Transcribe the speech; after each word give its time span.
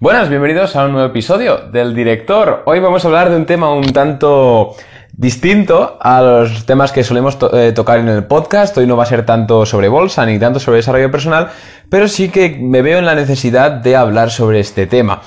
Buenas, 0.00 0.28
bienvenidos 0.28 0.76
a 0.76 0.84
un 0.84 0.92
nuevo 0.92 1.08
episodio 1.08 1.56
del 1.72 1.92
director. 1.92 2.62
Hoy 2.66 2.78
vamos 2.78 3.04
a 3.04 3.08
hablar 3.08 3.30
de 3.30 3.36
un 3.36 3.46
tema 3.46 3.74
un 3.74 3.92
tanto 3.92 4.76
distinto 5.12 5.98
a 6.00 6.22
los 6.22 6.66
temas 6.66 6.92
que 6.92 7.02
solemos 7.02 7.36
eh, 7.52 7.72
tocar 7.74 7.98
en 7.98 8.08
el 8.08 8.22
podcast. 8.22 8.78
Hoy 8.78 8.86
no 8.86 8.96
va 8.96 9.02
a 9.02 9.06
ser 9.06 9.26
tanto 9.26 9.66
sobre 9.66 9.88
bolsa 9.88 10.24
ni 10.24 10.38
tanto 10.38 10.60
sobre 10.60 10.76
desarrollo 10.76 11.10
personal, 11.10 11.48
pero 11.90 12.06
sí 12.06 12.28
que 12.28 12.56
me 12.60 12.80
veo 12.80 13.00
en 13.00 13.06
la 13.06 13.16
necesidad 13.16 13.72
de 13.72 13.96
hablar 13.96 14.30
sobre 14.30 14.60
este 14.60 14.86
tema. 14.86 15.20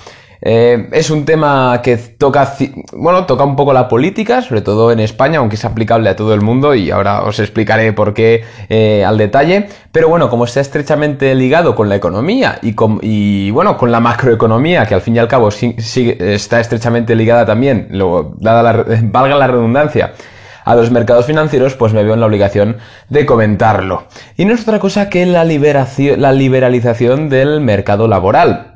Eh, 0.43 0.89
es 0.91 1.11
un 1.11 1.23
tema 1.23 1.81
que 1.83 1.97
toca, 1.97 2.55
bueno, 2.93 3.25
toca 3.25 3.43
un 3.43 3.55
poco 3.55 3.73
la 3.73 3.87
política, 3.87 4.41
sobre 4.41 4.61
todo 4.61 4.91
en 4.91 4.99
España, 4.99 5.39
aunque 5.39 5.55
es 5.55 5.65
aplicable 5.65 6.09
a 6.09 6.15
todo 6.15 6.33
el 6.33 6.41
mundo 6.41 6.73
y 6.73 6.89
ahora 6.89 7.23
os 7.23 7.39
explicaré 7.39 7.93
por 7.93 8.13
qué 8.13 8.43
eh, 8.69 9.05
al 9.05 9.17
detalle. 9.17 9.67
Pero 9.91 10.09
bueno, 10.09 10.29
como 10.29 10.45
está 10.45 10.59
estrechamente 10.61 11.35
ligado 11.35 11.75
con 11.75 11.89
la 11.89 11.95
economía 11.95 12.57
y, 12.61 12.73
con, 12.73 12.99
bueno, 13.53 13.77
con 13.77 13.91
la 13.91 13.99
macroeconomía, 13.99 14.85
que 14.85 14.95
al 14.95 15.01
fin 15.01 15.15
y 15.15 15.19
al 15.19 15.27
cabo 15.27 15.49
está 15.49 16.59
estrechamente 16.59 17.15
ligada 17.15 17.45
también, 17.45 17.89
dada 18.37 18.63
la, 18.63 18.85
valga 19.03 19.35
la 19.35 19.47
redundancia, 19.47 20.13
a 20.63 20.75
los 20.75 20.91
mercados 20.91 21.25
financieros, 21.25 21.75
pues 21.75 21.93
me 21.93 22.03
veo 22.03 22.13
en 22.13 22.19
la 22.19 22.25
obligación 22.25 22.77
de 23.09 23.25
comentarlo. 23.25 24.05
Y 24.37 24.45
no 24.45 24.53
es 24.53 24.61
otra 24.61 24.79
cosa 24.79 25.09
que 25.09 25.25
la, 25.25 25.43
liberación, 25.43 26.21
la 26.21 26.31
liberalización 26.31 27.29
del 27.29 27.61
mercado 27.61 28.07
laboral. 28.07 28.70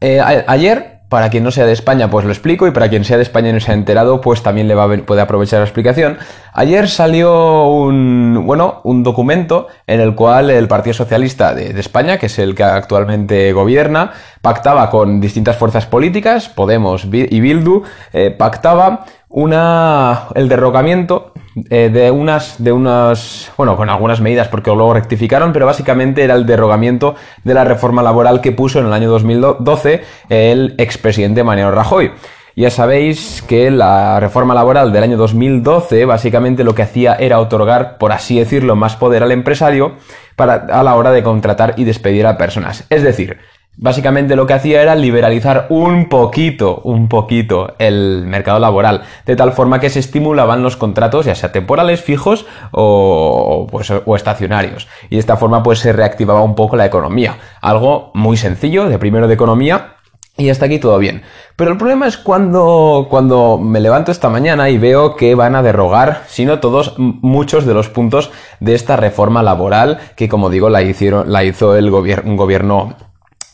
Eh, 0.00 0.20
ayer, 0.20 1.00
para 1.08 1.30
quien 1.30 1.44
no 1.44 1.50
sea 1.50 1.66
de 1.66 1.72
España, 1.72 2.10
pues 2.10 2.24
lo 2.24 2.32
explico, 2.32 2.66
y 2.66 2.70
para 2.70 2.88
quien 2.88 3.04
sea 3.04 3.16
de 3.16 3.22
España 3.22 3.50
y 3.50 3.52
no 3.52 3.60
se 3.60 3.70
ha 3.70 3.74
enterado, 3.74 4.20
pues 4.20 4.42
también 4.42 4.68
le 4.68 4.74
va 4.74 4.84
a, 4.84 4.96
puede 4.98 5.20
aprovechar 5.20 5.60
la 5.60 5.64
explicación. 5.64 6.18
Ayer 6.52 6.88
salió 6.88 7.68
un, 7.68 8.42
bueno, 8.46 8.80
un 8.84 9.02
documento 9.02 9.68
en 9.86 10.00
el 10.00 10.14
cual 10.14 10.50
el 10.50 10.68
Partido 10.68 10.94
Socialista 10.94 11.54
de, 11.54 11.78
España, 11.78 12.18
que 12.18 12.26
es 12.26 12.38
el 12.38 12.54
que 12.54 12.64
actualmente 12.64 13.52
gobierna, 13.52 14.12
pactaba 14.42 14.90
con 14.90 15.20
distintas 15.20 15.56
fuerzas 15.56 15.86
políticas, 15.86 16.48
Podemos 16.48 17.04
y 17.04 17.40
Bildu, 17.40 17.82
eh, 18.12 18.30
pactaba 18.30 19.04
una, 19.34 20.28
el 20.36 20.48
derrocamiento 20.48 21.32
eh, 21.68 21.90
de 21.92 22.10
unas, 22.12 22.62
de 22.62 22.70
unas, 22.70 23.50
bueno, 23.56 23.76
con 23.76 23.90
algunas 23.90 24.20
medidas 24.20 24.46
porque 24.46 24.70
luego 24.70 24.94
rectificaron, 24.94 25.52
pero 25.52 25.66
básicamente 25.66 26.22
era 26.22 26.34
el 26.34 26.46
derrogamiento 26.46 27.16
de 27.42 27.52
la 27.52 27.64
reforma 27.64 28.00
laboral 28.00 28.40
que 28.40 28.52
puso 28.52 28.78
en 28.78 28.86
el 28.86 28.92
año 28.92 29.10
2012 29.10 30.04
el 30.28 30.76
expresidente 30.78 31.42
Mariano 31.42 31.72
Rajoy. 31.72 32.12
Ya 32.54 32.70
sabéis 32.70 33.42
que 33.48 33.72
la 33.72 34.20
reforma 34.20 34.54
laboral 34.54 34.92
del 34.92 35.02
año 35.02 35.16
2012 35.16 36.04
básicamente 36.04 36.62
lo 36.62 36.76
que 36.76 36.82
hacía 36.82 37.14
era 37.16 37.40
otorgar, 37.40 37.98
por 37.98 38.12
así 38.12 38.38
decirlo, 38.38 38.76
más 38.76 38.94
poder 38.94 39.24
al 39.24 39.32
empresario 39.32 39.96
para, 40.36 40.54
a 40.54 40.84
la 40.84 40.94
hora 40.94 41.10
de 41.10 41.24
contratar 41.24 41.74
y 41.76 41.82
despedir 41.82 42.24
a 42.28 42.38
personas. 42.38 42.86
Es 42.88 43.02
decir, 43.02 43.38
Básicamente 43.76 44.36
lo 44.36 44.46
que 44.46 44.54
hacía 44.54 44.82
era 44.82 44.94
liberalizar 44.94 45.66
un 45.68 46.08
poquito, 46.08 46.80
un 46.84 47.08
poquito 47.08 47.74
el 47.78 48.24
mercado 48.24 48.60
laboral, 48.60 49.02
de 49.26 49.34
tal 49.34 49.52
forma 49.52 49.80
que 49.80 49.90
se 49.90 49.98
estimulaban 49.98 50.62
los 50.62 50.76
contratos, 50.76 51.26
ya 51.26 51.34
sea 51.34 51.50
temporales, 51.50 52.00
fijos 52.00 52.46
o, 52.70 53.66
pues, 53.70 53.90
o 53.90 54.16
estacionarios. 54.16 54.86
Y 55.10 55.16
de 55.16 55.20
esta 55.20 55.36
forma 55.36 55.62
pues 55.64 55.80
se 55.80 55.92
reactivaba 55.92 56.42
un 56.42 56.54
poco 56.54 56.76
la 56.76 56.86
economía. 56.86 57.36
Algo 57.60 58.12
muy 58.14 58.36
sencillo, 58.36 58.88
de 58.88 58.98
primero 58.98 59.26
de 59.26 59.34
economía, 59.34 59.94
y 60.36 60.50
hasta 60.50 60.66
aquí 60.66 60.78
todo 60.78 60.98
bien. 60.98 61.22
Pero 61.56 61.70
el 61.70 61.78
problema 61.78 62.06
es 62.06 62.16
cuando, 62.16 63.06
cuando 63.08 63.58
me 63.58 63.80
levanto 63.80 64.10
esta 64.10 64.28
mañana 64.28 64.68
y 64.70 64.78
veo 64.78 65.14
que 65.14 65.34
van 65.34 65.54
a 65.54 65.62
derrogar, 65.62 66.22
si 66.26 66.44
no 66.44 66.58
todos, 66.58 66.94
muchos 66.98 67.66
de 67.66 67.74
los 67.74 67.88
puntos 67.88 68.30
de 68.58 68.74
esta 68.74 68.96
reforma 68.96 69.42
laboral 69.42 69.98
que, 70.16 70.28
como 70.28 70.50
digo, 70.50 70.70
la, 70.70 70.82
hicieron, 70.82 71.32
la 71.32 71.44
hizo 71.44 71.76
el 71.76 71.90
gobierno, 71.90 72.30
un 72.30 72.36
gobierno 72.36 72.94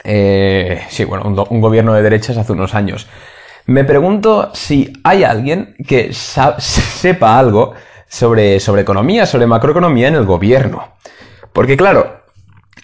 eh, 0.05 0.83
sí, 0.89 1.05
bueno, 1.05 1.47
un, 1.49 1.61
gobierno 1.61 1.95
de 1.95 2.03
derechas 2.03 2.37
hace 2.37 2.53
unos 2.53 2.75
años. 2.75 3.07
Me 3.67 3.85
pregunto 3.85 4.51
si 4.55 4.93
hay 5.05 5.25
alguien 5.25 5.75
que 5.87 6.13
sepa 6.59 7.39
algo 7.39 7.75
sobre, 8.09 8.61
sobre 8.61 8.83
economía, 8.83 9.27
sobre 9.27 9.47
macroeconomía 9.47 10.09
en 10.09 10.15
el 10.15 10.25
gobierno. 10.25 10.95
Porque 11.53 11.77
claro, 11.77 12.23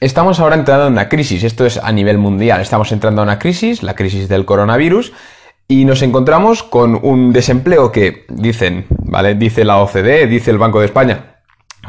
estamos 0.00 0.40
ahora 0.40 0.56
entrando 0.56 0.86
en 0.86 0.92
una 0.92 1.08
crisis, 1.08 1.44
esto 1.44 1.64
es 1.64 1.78
a 1.78 1.92
nivel 1.92 2.18
mundial, 2.18 2.60
estamos 2.60 2.92
entrando 2.92 3.22
en 3.22 3.28
una 3.28 3.38
crisis, 3.38 3.82
la 3.82 3.94
crisis 3.94 4.28
del 4.28 4.44
coronavirus, 4.44 5.12
y 5.68 5.84
nos 5.84 6.02
encontramos 6.02 6.62
con 6.62 6.98
un 7.02 7.32
desempleo 7.32 7.90
que 7.90 8.24
dicen, 8.28 8.86
¿vale? 8.88 9.34
Dice 9.34 9.64
la 9.64 9.78
OCDE, 9.78 10.26
dice 10.26 10.52
el 10.52 10.58
Banco 10.58 10.80
de 10.80 10.86
España, 10.86 11.35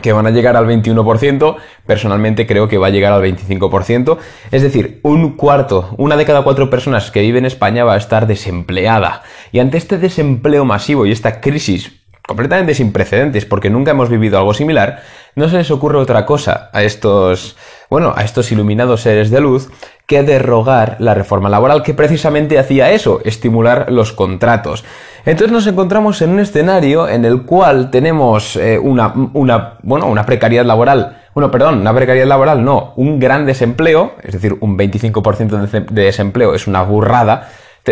que 0.08 0.14
van 0.14 0.26
a 0.26 0.32
llegar 0.32 0.56
al 0.56 0.66
21%, 0.66 1.58
personalmente 1.86 2.48
creo 2.48 2.70
que 2.70 2.78
va 2.78 2.88
a 2.88 2.92
llegar 2.92 3.12
al 3.12 3.22
25%, 3.22 4.18
es 4.52 4.62
decir, 4.62 5.02
un 5.04 5.36
cuarto, 5.36 5.94
una 5.98 6.16
de 6.16 6.24
cada 6.24 6.44
cuatro 6.44 6.70
personas 6.70 7.12
que 7.12 7.20
vive 7.20 7.40
en 7.40 7.46
España 7.46 7.84
va 7.84 7.96
a 7.96 7.98
estar 7.98 8.26
desempleada. 8.26 9.24
Y 9.52 9.60
ante 9.60 9.78
este 9.78 9.98
desempleo 9.98 10.64
masivo 10.64 11.06
y 11.06 11.12
esta 11.12 11.42
crisis 11.42 11.92
completamente 12.26 12.74
sin 12.74 12.94
precedentes, 12.94 13.46
porque 13.46 13.70
nunca 13.70 13.92
hemos 13.92 14.10
vivido 14.10 14.38
algo 14.38 14.54
similar, 14.54 15.02
no 15.36 15.50
se 15.50 15.58
les 15.58 15.72
ocurre 15.72 15.98
otra 15.98 16.26
cosa 16.26 16.70
a 16.74 16.84
estos, 16.84 17.58
bueno, 17.90 18.14
a 18.16 18.24
estos 18.24 18.52
iluminados 18.52 19.02
seres 19.02 19.30
de 19.30 19.40
luz 19.40 19.70
que 20.06 20.24
derrogar 20.24 20.98
la 21.00 21.14
reforma 21.14 21.50
laboral 21.50 21.84
que 21.84 21.94
precisamente 21.94 22.60
hacía 22.60 22.92
eso, 22.92 23.22
estimular 23.24 23.92
los 23.92 24.14
contratos. 24.14 24.84
Entonces 25.28 25.52
nos 25.52 25.68
encontramos 25.68 26.22
en 26.22 26.30
un 26.30 26.40
escenario 26.40 27.10
en 27.10 27.26
el 27.26 27.42
cual 27.42 27.92
tenemos 27.92 28.56
eh, 28.56 28.80
una, 28.80 29.14
una, 29.34 29.74
bueno, 29.84 30.08
una 30.08 30.26
precariedad 30.26 30.64
laboral, 30.64 31.18
bueno, 31.36 31.52
perdón, 31.52 31.82
una 31.82 31.94
precariedad 31.94 32.30
laboral 32.30 32.64
no, 32.64 32.94
un 32.96 33.20
gran 33.20 33.46
desempleo, 33.46 34.14
es 34.24 34.32
decir, 34.32 34.56
un 34.62 34.78
25% 34.78 35.86
de 35.90 36.04
desempleo 36.06 36.56
es 36.56 36.66
una 36.66 36.82
burrada. 36.82 37.50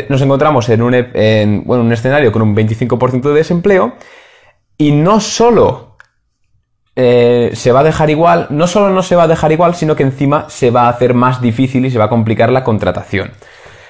Nos 0.07 0.21
encontramos 0.21 0.69
en 0.69 0.81
un, 0.81 0.93
en, 0.93 1.65
bueno, 1.65 1.83
un 1.83 1.91
escenario 1.91 2.31
con 2.31 2.41
un 2.41 2.55
25% 2.55 3.21
de 3.23 3.33
desempleo 3.33 3.95
y 4.77 4.93
no 4.93 5.19
solo 5.19 5.97
eh, 6.95 7.51
se 7.53 7.73
va 7.73 7.81
a 7.81 7.83
dejar 7.83 8.09
igual, 8.11 8.47
no 8.49 8.65
solo 8.65 8.91
no 8.91 9.03
se 9.03 9.17
va 9.17 9.23
a 9.23 9.27
dejar 9.27 9.51
igual, 9.51 9.75
sino 9.75 9.93
que 9.97 10.03
encima 10.03 10.45
se 10.49 10.71
va 10.71 10.83
a 10.83 10.89
hacer 10.89 11.13
más 11.13 11.41
difícil 11.41 11.85
y 11.85 11.91
se 11.91 11.97
va 11.97 12.05
a 12.05 12.09
complicar 12.09 12.49
la 12.49 12.63
contratación. 12.63 13.31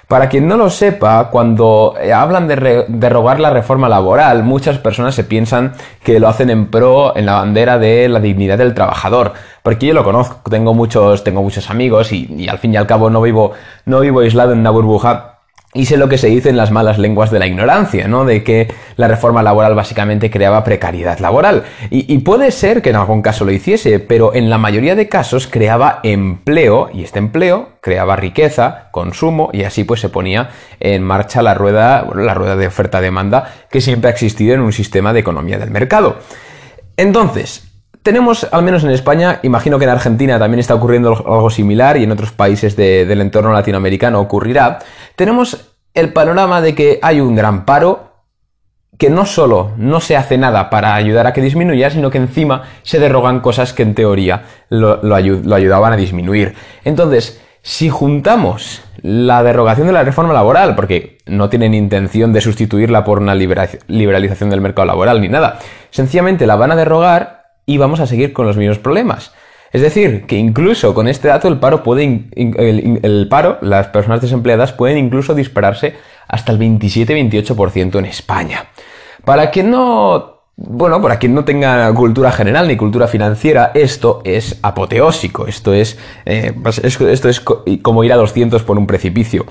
Para 0.07 0.29
quien 0.29 0.47
no 0.47 0.55
lo 0.55 0.69
sepa, 0.69 1.29
cuando 1.31 1.95
eh, 1.99 2.13
hablan 2.13 2.47
de 2.47 2.85
derrogar 2.87 3.39
la 3.39 3.49
reforma 3.49 3.89
laboral, 3.89 4.43
muchas 4.43 4.77
personas 4.77 5.15
se 5.15 5.23
piensan 5.23 5.73
que 6.03 6.19
lo 6.19 6.27
hacen 6.27 6.49
en 6.51 6.67
pro, 6.67 7.15
en 7.17 7.25
la 7.25 7.33
bandera 7.33 7.79
de 7.79 8.07
la 8.07 8.19
dignidad 8.19 8.57
del 8.57 8.73
trabajador. 8.73 9.33
Porque 9.63 9.87
yo 9.87 9.93
lo 9.93 10.03
conozco, 10.03 10.49
tengo 10.49 10.73
muchos, 10.73 11.23
tengo 11.23 11.41
muchos 11.41 11.69
amigos 11.69 12.11
y, 12.11 12.27
y 12.37 12.47
al 12.47 12.59
fin 12.59 12.73
y 12.73 12.77
al 12.77 12.85
cabo 12.85 13.09
no 13.09 13.21
vivo, 13.21 13.53
no 13.85 13.99
vivo 13.99 14.19
aislado 14.19 14.53
en 14.53 14.59
una 14.59 14.69
burbuja 14.69 15.34
y 15.75 15.85
sé 15.85 15.97
lo 15.97 16.07
que 16.07 16.17
se 16.17 16.27
dice 16.27 16.49
en 16.49 16.57
las 16.57 16.71
malas 16.71 16.97
lenguas 16.97 17.29
de 17.29 17.37
la 17.37 17.45
ignorancia, 17.45 18.07
¿no? 18.07 18.23
De 18.23 18.43
que 18.43 18.73
la 18.95 19.09
reforma 19.09 19.43
laboral 19.43 19.75
básicamente 19.75 20.31
creaba 20.31 20.63
precariedad 20.63 21.19
laboral. 21.19 21.65
Y, 21.89 22.17
puede 22.19 22.51
ser 22.51 22.81
que 22.81 22.89
en 22.89 22.95
algún 22.95 23.21
caso 23.21 23.45
lo 23.45 23.51
hiciese, 23.51 23.99
pero 23.99 24.33
en 24.33 24.49
la 24.49 24.57
mayoría 24.57 24.95
de 24.95 25.09
casos 25.09 25.47
creaba 25.47 25.99
empleo, 26.03 26.89
y 26.93 27.03
este 27.03 27.19
empleo 27.19 27.73
creaba 27.81 28.15
riqueza, 28.15 28.87
consumo, 28.91 29.49
y 29.51 29.63
así 29.63 29.83
pues 29.83 29.99
se 29.99 30.09
ponía 30.09 30.49
en 30.79 31.03
marcha 31.03 31.41
la 31.41 31.53
rueda, 31.53 32.07
la 32.15 32.33
rueda 32.33 32.55
de 32.55 32.67
oferta-demanda 32.67 33.53
que 33.69 33.81
siempre 33.81 34.09
ha 34.09 34.13
existido 34.13 34.55
en 34.55 34.61
un 34.61 34.71
sistema 34.71 35.11
de 35.11 35.19
economía 35.19 35.59
del 35.59 35.71
mercado. 35.71 36.17
Entonces, 36.95 37.74
tenemos, 38.05 38.47
al 38.51 38.61
menos 38.61 38.83
en 38.83 38.91
España, 38.91 39.39
imagino 39.41 39.79
que 39.79 39.85
en 39.85 39.89
Argentina 39.89 40.37
también 40.37 40.59
está 40.59 40.75
ocurriendo 40.75 41.09
algo 41.09 41.49
similar 41.49 41.97
y 41.97 42.03
en 42.03 42.11
otros 42.11 42.31
países 42.31 42.75
del 42.75 43.19
entorno 43.19 43.51
latinoamericano 43.51 44.21
ocurrirá, 44.21 44.77
tenemos 45.15 45.73
el 45.95 46.13
panorama 46.13 46.61
de 46.61 46.75
que 46.75 46.99
hay 47.01 47.19
un 47.19 47.35
gran 47.35 47.65
paro 47.65 48.11
que 48.99 49.09
no 49.09 49.25
solo 49.25 49.71
no 49.77 50.01
se 50.01 50.15
hace 50.15 50.37
nada 50.37 50.69
para 50.69 50.93
ayudar 50.93 51.25
a 51.25 51.33
que 51.33 51.41
disminuya, 51.41 51.89
sino 51.89 52.11
que 52.11 52.19
encima 52.19 52.65
se 52.83 52.99
derrogan 52.99 53.39
cosas 53.39 53.73
que 53.73 53.81
en 53.81 53.95
teoría 53.95 54.43
lo, 54.69 55.15
ayudaban 55.15 55.93
a 55.93 55.97
disminuir. 55.97 56.53
Entonces, 56.83 57.41
si 57.63 57.89
juntamos 57.89 58.83
la 59.01 59.41
derogación 59.41 59.87
de 59.87 59.93
la 59.93 60.03
reforma 60.03 60.31
laboral, 60.31 60.75
porque 60.75 61.17
no 61.25 61.49
tienen 61.49 61.73
intención 61.73 62.33
de 62.33 62.41
sustituirla 62.41 63.03
por 63.03 63.17
una 63.17 63.33
liberalización 63.33 64.51
del 64.51 64.61
mercado 64.61 64.85
laboral 64.85 65.21
ni 65.21 65.27
nada, 65.27 65.57
sencillamente 65.89 66.45
la 66.45 66.55
van 66.55 66.71
a 66.71 66.75
derrogar 66.75 67.44
y 67.65 67.77
vamos 67.77 67.99
a 67.99 68.07
seguir 68.07 68.33
con 68.33 68.45
los 68.45 68.57
mismos 68.57 68.79
problemas. 68.79 69.33
Es 69.71 69.81
decir, 69.81 70.25
que 70.25 70.37
incluso 70.37 70.93
con 70.93 71.07
este 71.07 71.27
dato 71.27 71.47
el 71.47 71.59
paro 71.59 71.83
puede, 71.83 72.29
el, 72.35 73.27
paro, 73.29 73.57
las 73.61 73.87
personas 73.87 74.21
desempleadas 74.21 74.71
pueden 74.71 74.97
incluso 74.97 75.35
dispararse 75.35 75.95
hasta 76.27 76.53
el 76.53 76.59
27-28% 76.59 77.99
en 77.99 78.05
España. 78.05 78.67
Para 79.25 79.51
quien 79.51 79.71
no, 79.71 80.43
bueno, 80.55 81.01
para 81.01 81.19
quien 81.19 81.33
no 81.33 81.43
tenga 81.43 81.93
cultura 81.93 82.31
general 82.31 82.69
ni 82.69 82.77
cultura 82.77 83.07
financiera, 83.07 83.71
esto 83.73 84.21
es 84.23 84.59
apoteósico, 84.61 85.45
esto 85.47 85.73
es, 85.73 85.97
eh, 86.25 86.53
esto 86.83 87.29
es 87.29 87.41
como 87.41 88.03
ir 88.05 88.13
a 88.13 88.17
200 88.17 88.63
por 88.63 88.77
un 88.77 88.87
precipicio. 88.87 89.45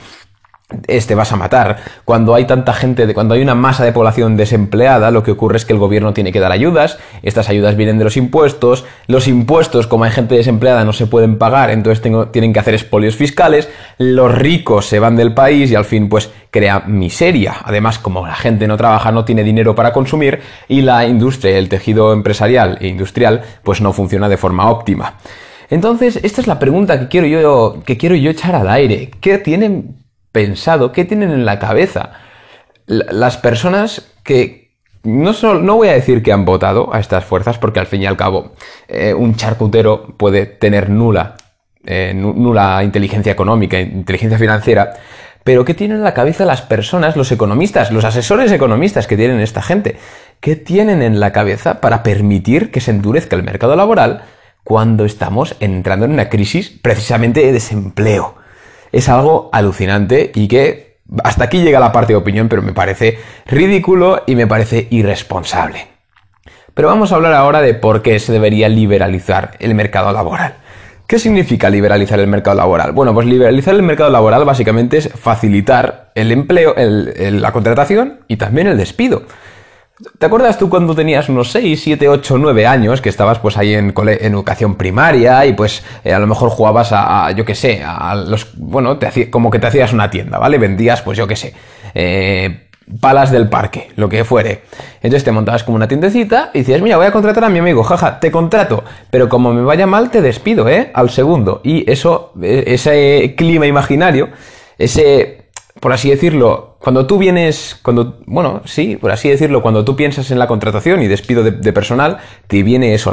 Este 0.89 1.15
vas 1.15 1.33
a 1.33 1.37
matar. 1.37 1.77
Cuando 2.05 2.35
hay 2.35 2.47
tanta 2.47 2.73
gente, 2.73 3.13
cuando 3.15 3.35
hay 3.35 3.43
una 3.43 3.55
masa 3.55 3.85
de 3.85 3.93
población 3.93 4.37
desempleada, 4.37 5.11
lo 5.11 5.23
que 5.23 5.31
ocurre 5.31 5.57
es 5.57 5.65
que 5.65 5.73
el 5.73 5.79
gobierno 5.79 6.13
tiene 6.13 6.33
que 6.33 6.41
dar 6.41 6.53
ayudas, 6.53 6.99
estas 7.23 7.49
ayudas 7.49 7.77
vienen 7.77 7.99
de 7.99 8.05
los 8.05 8.17
impuestos, 8.17 8.85
los 9.07 9.29
impuestos, 9.29 9.87
como 9.87 10.05
hay 10.05 10.11
gente 10.11 10.35
desempleada, 10.35 10.85
no 10.85 10.93
se 10.93 11.07
pueden 11.07 11.39
pagar, 11.39 11.71
entonces 11.71 12.03
tienen 12.33 12.53
que 12.53 12.59
hacer 12.59 12.75
expolios 12.75 13.17
fiscales, 13.17 13.69
los 13.99 14.35
ricos 14.35 14.87
se 14.87 14.99
van 14.99 15.17
del 15.17 15.35
país 15.35 15.71
y 15.71 15.75
al 15.75 15.85
fin 15.85 16.09
pues 16.09 16.31
crea 16.51 16.81
miseria. 16.81 17.57
Además, 17.65 17.99
como 17.99 18.27
la 18.27 18.35
gente 18.35 18.67
no 18.67 18.77
trabaja, 18.77 19.13
no 19.13 19.25
tiene 19.25 19.45
dinero 19.45 19.75
para 19.75 19.93
consumir 19.93 20.41
y 20.69 20.81
la 20.81 21.07
industria, 21.07 21.59
el 21.59 21.69
tejido 21.69 22.13
empresarial 22.13 22.79
e 22.81 22.89
industrial, 22.89 23.43
pues 23.63 23.81
no 23.81 23.93
funciona 23.93 24.29
de 24.29 24.37
forma 24.37 24.71
óptima. 24.71 25.15
Entonces, 25.71 26.21
esta 26.23 26.41
es 26.41 26.47
la 26.47 26.59
pregunta 26.59 26.99
que 26.99 27.09
quiero 27.09 27.27
yo, 27.27 27.83
que 27.85 27.97
quiero 27.97 28.15
yo 28.15 28.31
echar 28.31 28.55
al 28.55 28.69
aire. 28.69 29.11
¿Qué 29.21 29.39
tienen 29.39 30.04
pensado, 30.35 30.91
qué 30.91 31.05
tienen 31.05 31.31
en 31.31 31.47
la 31.47 31.61
cabeza 31.61 32.11
las 32.87 33.37
personas 33.37 34.13
que 34.25 34.73
no, 35.05 35.33
no 35.33 35.77
voy 35.77 35.89
a 35.89 35.93
decir 35.93 36.25
que 36.25 36.33
han 36.33 36.45
votado 36.45 36.93
a 36.93 36.99
estas 36.99 37.25
fuerzas, 37.25 37.57
porque 37.57 37.79
al 37.79 37.87
fin 37.87 38.03
y 38.03 38.07
al 38.07 38.17
cabo 38.17 38.53
eh, 38.89 39.15
un 39.15 39.37
charcutero 39.37 40.17
puede 40.17 40.47
tener 40.47 40.91
nula, 40.91 41.37
eh, 41.87 42.13
nula 42.15 42.83
inteligencia 42.83 43.31
económica, 43.31 43.79
inteligencia 43.79 44.37
financiera, 44.37 44.95
pero 45.45 45.65
¿qué 45.65 45.73
tienen 45.73 45.99
en 45.99 46.05
la 46.05 46.15
cabeza 46.15 46.45
las 46.45 46.63
personas, 46.63 47.17
los 47.17 47.31
economistas, 47.31 47.93
los 47.93 48.05
asesores 48.05 48.51
economistas 48.51 49.07
que 49.07 49.17
tienen 49.17 49.39
esta 49.39 49.63
gente? 49.63 49.99
¿Qué 50.41 50.57
tienen 50.57 51.01
en 51.01 51.21
la 51.21 51.33
cabeza 51.33 51.81
para 51.81 52.03
permitir 52.03 52.73
que 52.73 52.81
se 52.81 52.91
endurezca 52.91 53.37
el 53.37 53.45
mercado 53.45 53.77
laboral 53.77 54.23
cuando 54.65 55.05
estamos 55.05 55.55
entrando 55.61 56.07
en 56.07 56.13
una 56.13 56.29
crisis 56.29 56.71
precisamente 56.83 57.41
de 57.41 57.53
desempleo? 57.53 58.43
Es 58.95 59.09
algo 59.09 59.51
alucinante 59.53 60.31
y 60.35 60.49
que 60.49 60.99
hasta 61.23 61.45
aquí 61.45 61.63
llega 61.63 61.81
la 61.81 61.93
parte 61.93 62.13
de 62.13 62.17
opinión, 62.17 62.49
pero 62.49 62.63
me 62.63 62.73
parece 62.73 63.19
ridículo 63.47 64.23
y 64.27 64.37
me 64.37 64.47
parece 64.47 64.87
irresponsable. 64.91 65.89
Pero 66.75 66.89
vamos 66.89 67.13
a 67.13 67.17
hablar 67.17 67.35
ahora 67.35 67.61
de 67.61 67.75
por 67.75 68.03
qué 68.03 68.19
se 68.19 68.33
debería 68.33 68.69
liberalizar 68.69 69.57
el 69.59 69.75
mercado 69.75 70.13
laboral. 70.13 70.55
¿Qué 71.07 71.19
significa 71.19 71.69
liberalizar 71.69 72.19
el 72.19 72.29
mercado 72.29 72.57
laboral? 72.57 72.93
Bueno, 72.93 73.13
pues 73.13 73.27
liberalizar 73.27 73.75
el 73.75 73.83
mercado 73.83 74.11
laboral 74.11 74.45
básicamente 74.45 74.97
es 74.97 75.11
facilitar 75.13 76.13
el 76.15 76.33
empleo, 76.33 76.75
la 76.77 77.53
contratación 77.53 78.21
y 78.27 78.37
también 78.37 78.69
el 78.69 78.79
despido. 78.79 79.25
¿Te 80.19 80.27
acuerdas 80.27 80.59
tú 80.59 80.69
cuando 80.69 80.93
tenías 80.93 81.29
unos 81.29 81.53
6, 81.53 81.81
7, 81.81 82.09
8, 82.09 82.39
9 82.39 82.67
años 82.67 83.01
que 83.01 83.09
estabas 83.09 83.39
pues 83.39 83.57
ahí 83.57 83.75
en, 83.75 83.95
educación 83.97 84.75
primaria 84.75 85.47
y 85.47 85.53
pues 85.53 85.85
eh, 86.03 86.13
a 86.13 86.19
lo 86.19 86.27
mejor 86.27 86.51
jugabas 86.51 86.89
a, 86.91 87.31
yo 87.31 87.45
qué 87.45 87.55
sé, 87.55 87.81
a 87.85 88.17
los, 88.17 88.57
bueno, 88.57 88.99
te 88.99 89.31
como 89.31 89.53
que 89.53 89.61
te 89.61 89.69
hacías 89.69 89.93
una 89.93 90.11
tienda, 90.11 90.39
¿vale? 90.41 90.59
Vendías 90.59 91.01
pues 91.03 91.17
yo 91.17 91.29
qué 91.29 91.37
sé, 91.37 91.55
eh, 91.95 92.67
palas 93.01 93.31
del 93.31 93.49
parque, 93.49 93.93
lo 93.95 94.09
que 94.09 94.25
fuere. 94.25 94.63
Entonces 94.97 95.23
te 95.23 95.31
montabas 95.31 95.63
como 95.63 95.77
una 95.77 95.87
tiendecita 95.87 96.51
y 96.53 96.59
decías, 96.59 96.83
mira, 96.83 96.97
voy 96.97 97.07
a 97.07 97.13
contratar 97.13 97.45
a 97.45 97.49
mi 97.49 97.61
amigo, 97.61 97.85
jaja, 97.85 98.19
te 98.19 98.33
contrato, 98.33 98.83
pero 99.11 99.29
como 99.29 99.53
me 99.53 99.63
vaya 99.63 99.87
mal 99.87 100.11
te 100.11 100.21
despido, 100.21 100.69
¿eh? 100.69 100.91
Al 100.93 101.11
segundo. 101.11 101.61
Y 101.63 101.89
eso, 101.89 102.33
e, 102.43 102.65
ese 102.67 103.37
clima 103.37 103.69
imaginario, 103.69 104.31
ese 104.77 105.44
por 105.85 105.93
así 105.93 106.09
decirlo, 106.09 106.79
cuando 106.79 107.07
tú 107.07 107.19
vienes, 107.19 107.79
cuando, 107.83 108.17
bueno, 108.25 108.63
sí, 108.65 108.97
por 108.97 109.11
así 109.11 109.29
decirlo, 109.29 109.61
cuando 109.61 109.85
tú 109.85 109.97
piensas 109.97 110.31
en 110.31 110.39
la 110.39 110.47
contratación 110.47 111.03
y 111.03 111.09
despido 111.09 111.43
de, 111.43 111.73
personal, 111.75 112.21
te 112.47 112.63
viene 112.63 112.95
eso. 112.95 113.13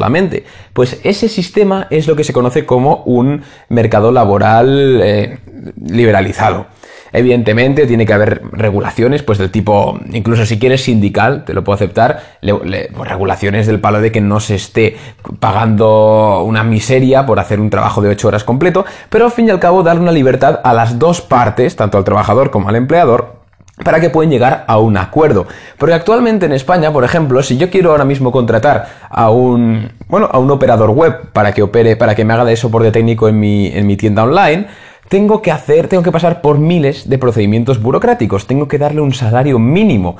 Pues 0.71 1.01
ese 1.03 1.27
sistema 1.27 1.87
es 1.89 2.07
lo 2.07 2.15
que 2.15 2.23
se 2.23 2.31
conoce 2.31 2.65
como 2.65 3.03
un 3.03 3.43
mercado 3.67 4.13
laboral 4.13 5.01
eh, 5.03 5.39
liberalizado. 5.85 6.67
Evidentemente 7.13 7.87
tiene 7.87 8.05
que 8.05 8.13
haber 8.13 8.41
regulaciones, 8.51 9.23
pues 9.23 9.37
del 9.37 9.51
tipo, 9.51 9.99
incluso 10.11 10.45
si 10.45 10.59
quieres 10.59 10.83
sindical, 10.83 11.43
te 11.45 11.53
lo 11.53 11.63
puedo 11.63 11.75
aceptar, 11.75 12.21
pues, 12.41 13.09
regulaciones 13.09 13.67
del 13.67 13.79
palo 13.79 14.01
de 14.01 14.11
que 14.11 14.21
no 14.21 14.39
se 14.39 14.55
esté 14.55 14.95
pagando 15.39 16.43
una 16.43 16.63
miseria 16.63 17.25
por 17.25 17.39
hacer 17.39 17.59
un 17.59 17.69
trabajo 17.69 18.01
de 18.01 18.09
8 18.09 18.27
horas 18.27 18.43
completo, 18.43 18.85
pero 19.09 19.25
al 19.25 19.31
fin 19.31 19.47
y 19.47 19.51
al 19.51 19.59
cabo 19.59 19.83
dar 19.83 19.99
una 19.99 20.11
libertad 20.11 20.61
a 20.63 20.73
las 20.73 20.99
dos 20.99 21.21
partes, 21.21 21.75
tanto 21.75 21.97
al 21.97 22.03
trabajador 22.03 22.49
como 22.49 22.69
al 22.69 22.75
empleador, 22.75 23.41
para 23.83 23.99
que 23.99 24.09
puedan 24.09 24.31
llegar 24.31 24.63
a 24.67 24.77
un 24.77 24.97
acuerdo. 24.97 25.47
Porque 25.77 25.95
actualmente 25.95 26.45
en 26.45 26.53
España, 26.53 26.91
por 26.91 27.03
ejemplo, 27.03 27.41
si 27.43 27.57
yo 27.57 27.69
quiero 27.69 27.91
ahora 27.91 28.05
mismo 28.05 28.31
contratar 28.31 28.87
a 29.09 29.29
un, 29.31 29.91
bueno, 30.07 30.29
a 30.31 30.39
un 30.39 30.51
operador 30.51 30.91
web 30.91 31.31
para 31.33 31.51
que 31.53 31.63
opere, 31.63 31.95
para 31.95 32.15
que 32.15 32.23
me 32.23 32.33
haga 32.33 32.45
de 32.45 32.55
soporte 32.55 32.91
técnico 32.91 33.27
en 33.27 33.39
mi, 33.39 33.67
en 33.67 33.87
mi 33.87 33.97
tienda 33.97 34.23
online, 34.23 34.67
tengo 35.11 35.41
que 35.41 35.51
hacer, 35.51 35.89
tengo 35.89 36.03
que 36.03 36.11
pasar 36.13 36.39
por 36.39 36.57
miles 36.57 37.09
de 37.09 37.17
procedimientos 37.17 37.81
burocráticos, 37.81 38.47
tengo 38.47 38.69
que 38.69 38.77
darle 38.77 39.01
un 39.01 39.13
salario 39.13 39.59
mínimo. 39.59 40.15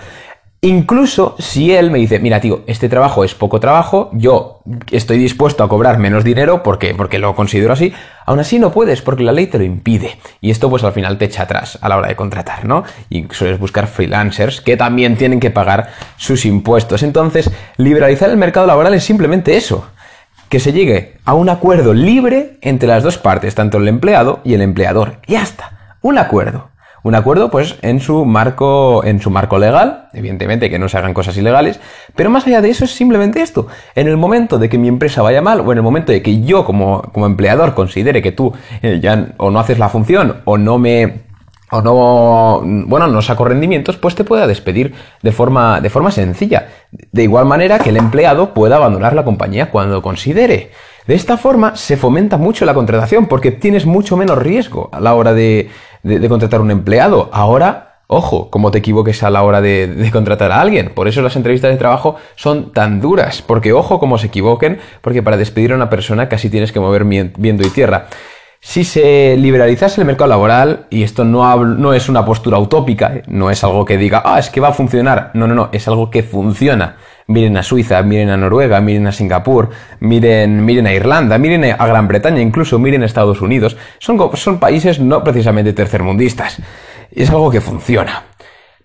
Incluso 0.60 1.38
si 1.40 1.74
él 1.74 1.92
me 1.92 1.98
dice, 1.98 2.20
mira 2.20 2.42
tío, 2.42 2.64
este 2.68 2.90
trabajo 2.90 3.24
es 3.24 3.34
poco 3.34 3.62
trabajo, 3.62 4.10
yo 4.12 4.60
estoy 4.92 5.18
dispuesto 5.18 5.64
a 5.64 5.70
cobrar 5.70 5.98
menos 5.98 6.26
dinero 6.26 6.62
porque, 6.62 6.94
porque 6.94 7.20
lo 7.20 7.34
considero 7.36 7.72
así, 7.72 7.94
aún 8.26 8.42
así 8.42 8.60
no 8.60 8.74
puedes 8.74 9.02
porque 9.02 9.24
la 9.24 9.32
ley 9.32 9.48
te 9.48 9.60
lo 9.60 9.64
impide. 9.64 10.18
Y 10.42 10.52
esto 10.52 10.70
pues 10.70 10.84
al 10.84 10.92
final 10.92 11.18
te 11.18 11.24
echa 11.24 11.44
atrás 11.44 11.80
a 11.82 11.88
la 11.88 11.96
hora 11.96 12.10
de 12.10 12.18
contratar, 12.18 12.66
¿no? 12.66 12.84
Y 13.10 13.28
sueles 13.32 13.60
buscar 13.60 13.88
freelancers 13.88 14.60
que 14.60 14.76
también 14.76 15.16
tienen 15.16 15.40
que 15.40 15.52
pagar 15.52 15.88
sus 16.18 16.46
impuestos. 16.46 17.02
Entonces, 17.02 17.50
liberalizar 17.78 18.30
el 18.30 18.36
mercado 18.36 18.68
laboral 18.68 18.94
es 18.94 19.06
simplemente 19.06 19.56
eso 19.56 19.88
que 20.52 20.60
se 20.60 20.74
llegue 20.74 21.14
a 21.24 21.34
un 21.34 21.48
acuerdo 21.48 21.94
libre 21.94 22.58
entre 22.60 22.90
las 22.90 23.04
dos 23.04 23.18
partes, 23.18 23.56
tanto 23.56 23.78
el 23.78 23.88
empleado 23.88 24.42
y 24.44 24.54
el 24.54 24.62
empleador. 24.62 25.14
Y 25.26 25.32
ya 25.32 25.44
está, 25.44 25.96
un 26.02 26.18
acuerdo. 26.18 26.72
Un 27.04 27.16
acuerdo, 27.16 27.50
pues, 27.50 27.78
en 27.82 28.02
su 28.02 28.26
marco, 28.26 29.02
en 29.06 29.22
su 29.22 29.32
marco 29.32 29.58
legal, 29.58 30.10
evidentemente 30.12 30.70
que 30.70 30.78
no 30.78 30.90
se 30.90 30.98
hagan 30.98 31.14
cosas 31.14 31.38
ilegales, 31.38 31.80
pero 32.18 32.30
más 32.30 32.46
allá 32.46 32.62
de 32.62 32.70
eso 32.70 32.84
es 32.84 32.92
simplemente 32.92 33.42
esto. 33.42 33.68
En 33.96 34.10
el 34.10 34.18
momento 34.18 34.60
de 34.60 34.68
que 34.68 34.78
mi 34.78 34.90
empresa 34.90 35.22
vaya 35.22 35.42
mal, 35.42 35.62
o 35.62 35.72
en 35.72 35.78
el 35.78 35.84
momento 35.84 36.12
de 36.12 36.22
que 36.22 36.42
yo 36.42 36.66
como, 36.66 37.02
como 37.14 37.28
empleador 37.28 37.74
considere 37.74 38.22
que 38.22 38.34
tú 38.34 38.52
eh, 38.82 39.00
ya 39.02 39.30
o 39.38 39.52
no 39.52 39.60
haces 39.60 39.80
la 39.80 39.88
función, 39.88 40.42
o 40.44 40.58
no 40.58 40.78
me 40.78 41.31
o 41.72 41.82
no, 41.82 42.62
bueno, 42.86 43.08
no 43.08 43.22
saco 43.22 43.46
rendimientos, 43.46 43.96
pues 43.96 44.14
te 44.14 44.26
pueda 44.26 44.46
despedir 44.46 44.94
de 45.22 45.32
forma, 45.32 45.80
de 45.80 45.90
forma 45.90 46.12
sencilla. 46.12 46.68
De 47.12 47.24
igual 47.24 47.46
manera 47.46 47.80
que 47.80 47.90
el 47.90 47.98
empleado 47.98 48.54
pueda 48.54 48.76
abandonar 48.76 49.14
la 49.14 49.24
compañía 49.24 49.72
cuando 49.72 50.02
considere. 50.02 50.72
De 51.08 51.16
esta 51.16 51.38
forma 51.38 51.78
se 51.78 51.96
fomenta 51.96 52.38
mucho 52.38 52.66
la 52.66 52.74
contratación 52.74 53.26
porque 53.26 53.52
tienes 53.52 53.86
mucho 53.86 54.18
menos 54.18 54.38
riesgo 54.38 54.90
a 54.92 55.00
la 55.00 55.16
hora 55.16 55.34
de, 55.34 55.70
de, 56.04 56.30
contratar 56.30 56.60
un 56.60 56.72
empleado. 56.72 57.30
Ahora, 57.32 58.02
ojo, 58.08 58.50
como 58.50 58.70
te 58.70 58.80
equivoques 58.80 59.24
a 59.24 59.30
la 59.30 59.42
hora 59.42 59.62
de, 59.62 59.88
de, 59.88 60.12
contratar 60.12 60.52
a 60.52 60.60
alguien. 60.60 60.92
Por 60.94 61.08
eso 61.08 61.22
las 61.22 61.38
entrevistas 61.38 61.72
de 61.72 61.78
trabajo 61.78 62.18
son 62.36 62.74
tan 62.74 63.00
duras. 63.00 63.42
Porque 63.42 63.72
ojo 63.72 63.98
como 63.98 64.18
se 64.18 64.28
equivoquen, 64.28 64.80
porque 65.02 65.24
para 65.24 65.38
despedir 65.38 65.72
a 65.72 65.76
una 65.76 65.90
persona 65.90 66.28
casi 66.28 66.50
tienes 66.50 66.74
que 66.74 66.82
mover 66.82 67.06
viento 67.06 67.66
y 67.66 67.70
tierra. 67.70 68.08
Si 68.64 68.84
se 68.84 69.36
liberalizase 69.38 70.00
el 70.00 70.06
mercado 70.06 70.30
laboral, 70.30 70.86
y 70.92 71.02
esto 71.02 71.26
no, 71.26 71.66
no 71.66 71.94
es 71.96 72.08
una 72.10 72.24
postura 72.24 72.60
utópica, 72.60 73.16
¿eh? 73.16 73.24
no 73.26 73.50
es 73.50 73.64
algo 73.64 73.86
que 73.86 73.98
diga, 73.98 74.22
ah, 74.24 74.38
es 74.38 74.52
que 74.52 74.62
va 74.62 74.68
a 74.68 74.74
funcionar. 74.74 75.32
No, 75.34 75.48
no, 75.48 75.56
no, 75.56 75.70
es 75.72 75.88
algo 75.88 76.12
que 76.12 76.22
funciona. 76.22 76.98
Miren 77.26 77.58
a 77.58 77.64
Suiza, 77.64 78.04
miren 78.04 78.30
a 78.30 78.38
Noruega, 78.38 78.80
miren 78.80 79.08
a 79.08 79.12
Singapur, 79.12 79.72
miren, 80.00 80.64
miren 80.64 80.86
a 80.86 80.94
Irlanda, 80.94 81.40
miren 81.40 81.64
a 81.64 81.88
Gran 81.88 82.08
Bretaña, 82.08 82.40
incluso 82.40 82.78
miren 82.78 83.02
a 83.02 83.08
Estados 83.08 83.42
Unidos. 83.42 83.78
Son, 83.98 84.20
son 84.36 84.60
países 84.60 85.00
no 85.00 85.24
precisamente 85.24 85.74
tercermundistas. 85.74 86.62
Es 87.12 87.32
algo 87.32 87.50
que 87.50 87.62
funciona. 87.62 88.26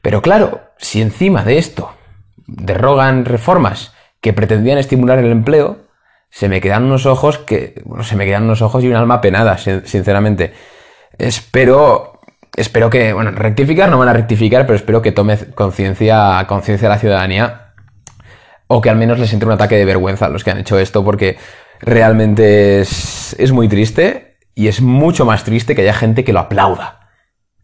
Pero 0.00 0.22
claro, 0.22 0.62
si 0.78 1.02
encima 1.02 1.44
de 1.44 1.58
esto 1.58 1.92
derrogan 2.46 3.26
reformas 3.26 3.92
que 4.22 4.32
pretendían 4.32 4.78
estimular 4.78 5.18
el 5.18 5.30
empleo, 5.30 5.85
se 6.30 6.48
me 6.48 6.60
quedan 6.60 6.84
unos 6.84 7.06
ojos 7.06 7.38
que, 7.38 7.80
bueno, 7.84 8.04
se 8.04 8.16
me 8.16 8.26
quedan 8.26 8.44
unos 8.44 8.62
ojos 8.62 8.84
y 8.84 8.88
un 8.88 8.96
alma 8.96 9.20
penada, 9.20 9.56
sinceramente. 9.58 10.52
Espero, 11.18 12.20
espero 12.54 12.90
que, 12.90 13.12
bueno, 13.12 13.30
rectificar 13.30 13.90
no 13.90 13.98
van 13.98 14.08
a 14.08 14.12
rectificar, 14.12 14.66
pero 14.66 14.76
espero 14.76 15.02
que 15.02 15.12
tome 15.12 15.38
conciencia, 15.54 16.44
conciencia 16.46 16.88
la 16.88 16.98
ciudadanía 16.98 17.72
o 18.66 18.80
que 18.80 18.90
al 18.90 18.96
menos 18.96 19.18
les 19.18 19.32
entre 19.32 19.46
un 19.46 19.54
ataque 19.54 19.76
de 19.76 19.84
vergüenza 19.84 20.26
a 20.26 20.28
los 20.28 20.42
que 20.44 20.50
han 20.50 20.58
hecho 20.58 20.78
esto, 20.78 21.04
porque 21.04 21.38
realmente 21.80 22.80
es, 22.80 23.34
es 23.38 23.52
muy 23.52 23.68
triste 23.68 24.38
y 24.54 24.68
es 24.68 24.80
mucho 24.80 25.24
más 25.24 25.44
triste 25.44 25.74
que 25.74 25.82
haya 25.82 25.94
gente 25.94 26.24
que 26.24 26.32
lo 26.32 26.40
aplauda. 26.40 27.10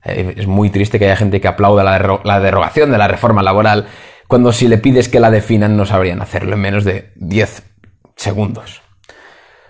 Eh, 0.04 0.34
es 0.36 0.46
muy 0.46 0.70
triste 0.70 0.98
que 0.98 1.06
haya 1.06 1.16
gente 1.16 1.40
que 1.40 1.48
aplauda 1.48 1.82
la, 1.82 2.20
la 2.24 2.40
derogación 2.40 2.90
de 2.90 2.98
la 2.98 3.08
reforma 3.08 3.42
laboral 3.42 3.86
cuando 4.28 4.52
si 4.52 4.68
le 4.68 4.78
pides 4.78 5.08
que 5.08 5.20
la 5.20 5.30
definan 5.30 5.76
no 5.76 5.84
sabrían 5.84 6.22
hacerlo 6.22 6.54
en 6.54 6.60
menos 6.60 6.84
de 6.84 7.12
10 7.16 7.71
segundos. 8.16 8.82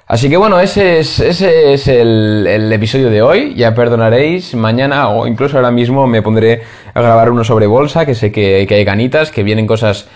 Así 0.06 0.28
que 0.28 0.36
bueno, 0.36 0.60
ese 0.60 0.98
es, 0.98 1.20
ese 1.20 1.72
es 1.72 1.88
el, 1.88 2.70
episodio 2.72 3.08
de 3.08 3.22
hoy. 3.22 3.54
Ya 3.54 3.74
perdonaréis, 3.74 4.54
mañana 4.54 5.08
o 5.08 5.26
incluso 5.26 5.56
ahora 5.56 5.70
mismo 5.70 6.06
me 6.06 6.20
pondré 6.20 6.62
a 6.92 7.00
grabar 7.00 7.30
uno 7.30 7.44
sobre 7.44 7.66
bolsa, 7.66 8.04
que 8.04 8.14
sé 8.14 8.30
que, 8.30 8.66
que 8.68 8.74
hay 8.74 8.84
ganitas, 8.84 9.30
que 9.30 9.42
vienen 9.42 9.66
cosas 9.66 10.08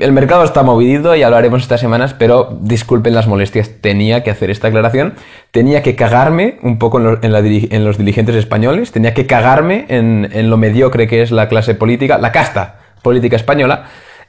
el 0.00 0.12
mercado 0.12 0.42
está 0.42 0.62
movido 0.62 1.14
y 1.16 1.22
hablaremos 1.22 1.60
estas 1.60 1.80
semanas, 1.80 2.14
pero 2.14 2.56
disculpen 2.62 3.14
las 3.14 3.26
molestias, 3.26 3.70
tenía 3.82 4.22
que 4.22 4.30
hacer 4.30 4.50
esta 4.50 4.68
aclaración, 4.68 5.14
tenía 5.50 5.82
que 5.82 5.94
cagarme 5.94 6.58
un 6.62 6.78
poco 6.78 6.98
en, 6.98 7.84
los 7.84 7.98
dirigentes 7.98 8.36
españoles, 8.36 8.92
tenía 8.92 9.12
que 9.12 9.26
cagarme 9.26 9.84
en, 9.88 10.48
lo 10.48 10.56
mediocre 10.56 11.06
que 11.06 11.20
es 11.20 11.30
la 11.30 11.48
clase 11.50 11.74
política, 11.74 12.16
la 12.16 12.32
casta 12.32 12.76
política 13.02 13.36
española, 13.36 13.84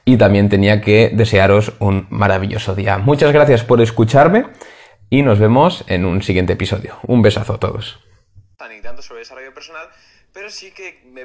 y 0.08 0.16
también 0.16 0.48
tenía 0.48 0.80
que 0.80 1.10
desearos 1.12 1.74
un 1.80 2.06
maravilloso 2.08 2.74
día. 2.74 2.96
Muchas 2.96 3.30
gracias 3.30 3.62
por 3.62 3.82
escucharme 3.82 4.46
y 5.10 5.20
nos 5.20 5.38
vemos 5.38 5.84
en 5.86 6.06
un 6.06 6.22
siguiente 6.22 6.54
episodio. 6.54 6.96
Un 7.06 7.20
besazo 7.20 7.52
a 7.52 7.60
todos. 7.60 8.00